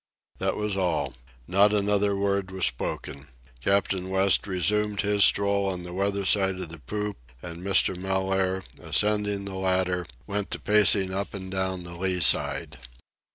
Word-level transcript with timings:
That 0.39 0.55
was 0.55 0.75
all. 0.75 1.13
Not 1.47 1.71
another 1.71 2.17
word 2.17 2.49
was 2.49 2.65
spoken. 2.65 3.27
Captain 3.63 4.09
West 4.09 4.47
resumed 4.47 5.01
his 5.01 5.23
stroll 5.23 5.67
on 5.67 5.83
the 5.83 5.93
weather 5.93 6.25
side 6.25 6.55
of 6.59 6.69
the 6.69 6.79
poop, 6.79 7.17
and 7.43 7.61
Mr. 7.61 7.95
Mellaire, 7.95 8.63
ascending 8.81 9.45
the 9.45 9.53
ladder, 9.53 10.07
went 10.25 10.49
to 10.49 10.59
pacing 10.59 11.13
up 11.13 11.35
and 11.35 11.51
down 11.51 11.83
the 11.83 11.95
lee 11.95 12.19
side. 12.19 12.79